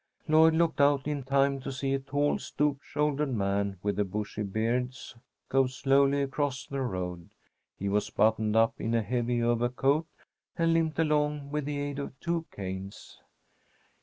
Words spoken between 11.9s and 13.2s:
of two canes.